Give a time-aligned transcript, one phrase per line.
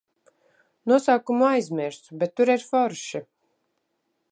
[0.91, 3.25] Nosaukumu aizmirsu, bet tur ir forši.